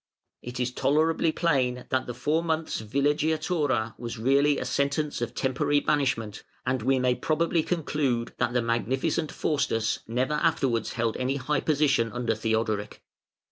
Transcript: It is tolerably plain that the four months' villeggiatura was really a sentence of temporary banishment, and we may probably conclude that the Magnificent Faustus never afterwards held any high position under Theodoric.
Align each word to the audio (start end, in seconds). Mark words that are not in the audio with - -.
It 0.41 0.59
is 0.59 0.71
tolerably 0.71 1.31
plain 1.31 1.85
that 1.89 2.07
the 2.07 2.15
four 2.15 2.43
months' 2.43 2.81
villeggiatura 2.81 3.93
was 3.99 4.17
really 4.17 4.57
a 4.57 4.65
sentence 4.65 5.21
of 5.21 5.35
temporary 5.35 5.79
banishment, 5.79 6.43
and 6.65 6.81
we 6.81 6.97
may 6.97 7.13
probably 7.13 7.61
conclude 7.61 8.33
that 8.39 8.53
the 8.53 8.63
Magnificent 8.63 9.31
Faustus 9.31 9.99
never 10.07 10.33
afterwards 10.33 10.93
held 10.93 11.17
any 11.17 11.35
high 11.35 11.61
position 11.61 12.11
under 12.13 12.33
Theodoric. 12.33 13.03